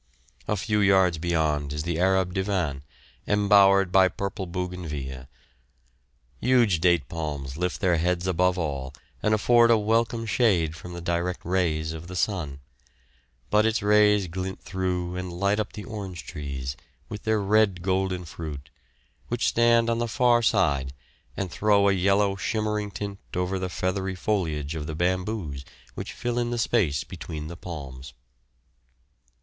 A 0.47 0.57
few 0.57 0.79
yards 0.81 1.19
beyond 1.19 1.71
is 1.73 1.83
the 1.83 1.99
Arab 1.99 2.33
divan, 2.33 2.81
embowered 3.27 3.91
by 3.91 4.07
purple 4.07 4.47
bougainvillea. 4.47 5.27
Huge 6.39 6.79
date 6.79 7.07
palms 7.07 7.55
lift 7.55 7.81
their 7.81 7.97
heads 7.97 8.25
above 8.25 8.57
all 8.57 8.95
and 9.21 9.35
afford 9.35 9.69
a 9.69 9.77
welcome 9.77 10.25
shade 10.25 10.75
from 10.75 10.93
the 10.93 11.01
direct 11.01 11.41
rays 11.45 11.93
of 11.93 12.07
the 12.07 12.15
sun; 12.15 12.61
but 13.51 13.63
its 13.63 13.83
rays 13.83 14.25
glint 14.27 14.59
through 14.59 15.15
and 15.17 15.31
light 15.31 15.59
up 15.59 15.73
the 15.73 15.83
orange 15.85 16.25
trees, 16.25 16.75
with 17.07 17.21
their 17.21 17.39
red 17.39 17.83
golden 17.83 18.25
fruit, 18.25 18.71
which 19.27 19.47
stand 19.49 19.87
on 19.87 19.99
the 19.99 20.07
far 20.07 20.41
side, 20.41 20.93
and 21.37 21.51
throw 21.51 21.87
a 21.87 21.91
yellow 21.93 22.35
shimmering 22.35 22.89
tint 22.89 23.19
over 23.35 23.59
the 23.59 23.69
feathery 23.69 24.15
foliage 24.15 24.73
of 24.73 24.87
the 24.87 24.95
bamboos 24.95 25.63
which 25.93 26.11
fill 26.13 26.39
in 26.39 26.49
the 26.49 26.57
space 26.57 27.03
between 27.03 27.45
the 27.49 27.55
palms. 27.55 28.15